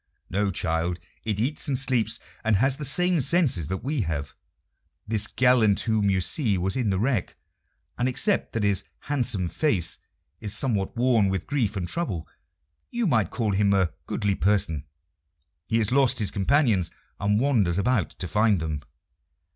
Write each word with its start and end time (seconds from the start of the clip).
"No, 0.31 0.49
child; 0.49 0.97
it 1.25 1.39
eats 1.39 1.67
and 1.67 1.77
sleeps, 1.77 2.19
and 2.43 2.55
has 2.55 2.77
the 2.77 2.85
same 2.85 3.21
senses 3.21 3.67
that 3.67 3.83
we 3.83 4.01
have. 4.01 4.33
This 5.07 5.27
gallant 5.27 5.81
whom 5.81 6.09
you 6.09 6.21
see 6.21 6.57
was 6.57 6.75
in 6.75 6.89
the 6.89 6.97
wreck, 6.97 7.35
and 7.99 8.09
except 8.09 8.53
that 8.53 8.63
his 8.63 8.83
handsome 9.01 9.47
face 9.47 9.99
is 10.39 10.57
somewhat 10.57 10.97
worn 10.97 11.29
with 11.29 11.45
grief 11.45 11.75
and 11.75 11.87
trouble, 11.87 12.27
you 12.89 13.05
might 13.05 13.29
call 13.29 13.51
him 13.51 13.75
a 13.75 13.93
goodly 14.07 14.33
person. 14.33 14.85
He 15.67 15.77
has 15.77 15.91
lost 15.91 16.17
his 16.17 16.31
companions, 16.31 16.89
and 17.19 17.39
wanders 17.39 17.77
about 17.77 18.09
to 18.09 18.27
find 18.27 18.59
them." 18.59 18.81